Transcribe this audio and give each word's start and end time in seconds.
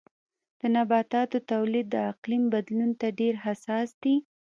د 0.59 0.61
نباتاتو 0.75 1.37
تولید 1.51 1.87
د 1.91 1.95
اقلیم 2.11 2.43
بدلون 2.53 2.91
ته 2.99 3.07
ډېر 3.19 3.33
حساس 3.45 3.89
دی. 4.03 4.15